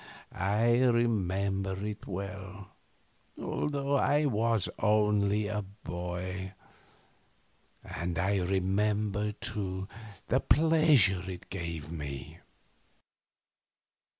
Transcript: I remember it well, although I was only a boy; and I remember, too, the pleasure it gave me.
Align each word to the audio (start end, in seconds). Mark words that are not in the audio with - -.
I 0.33 0.79
remember 0.81 1.77
it 1.85 2.07
well, 2.07 2.69
although 3.39 3.95
I 3.97 4.25
was 4.25 4.67
only 4.79 5.45
a 5.45 5.61
boy; 5.61 6.53
and 7.83 8.17
I 8.17 8.39
remember, 8.39 9.33
too, 9.33 9.87
the 10.27 10.39
pleasure 10.39 11.21
it 11.29 11.51
gave 11.51 11.91
me. 11.91 12.39